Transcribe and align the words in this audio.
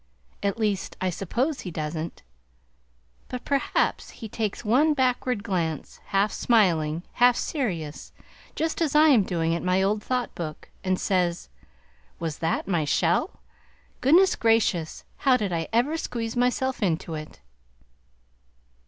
(At 0.41 0.57
least 0.57 0.97
I 0.99 1.11
suppose 1.11 1.59
he 1.59 1.69
doesn't; 1.69 2.23
but 3.27 3.45
perhaps 3.45 4.09
he 4.09 4.27
takes 4.27 4.65
one 4.65 4.95
backward 4.95 5.43
glance, 5.43 5.99
half 6.05 6.31
smiling, 6.31 7.03
half 7.21 7.35
serious, 7.35 8.11
just 8.55 8.81
as 8.81 8.95
I 8.95 9.09
am 9.09 9.21
doing 9.21 9.53
at 9.53 9.61
my 9.61 9.83
old 9.83 10.01
Thought 10.03 10.33
Book, 10.33 10.71
and 10.83 10.99
says, 10.99 11.49
"WAS 12.17 12.39
THAT 12.39 12.67
MY 12.67 12.83
SHELL! 12.83 13.29
GOODNESS 14.01 14.37
GRACIOUS! 14.37 15.03
HOW 15.17 15.37
DID 15.37 15.53
I 15.53 15.67
EVER 15.71 15.97
SQUEEZE 15.97 16.35
MYSELF 16.35 16.81
INTO 16.81 17.13
IT!") 17.13 17.39